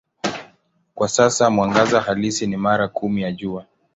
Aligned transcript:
Kwa 0.95 1.07
sasa 1.07 1.49
mwangaza 1.49 2.01
halisi 2.01 2.47
ni 2.47 2.57
mara 2.57 2.87
kumi 2.87 3.21
ya 3.21 3.31
Jua. 3.31 3.65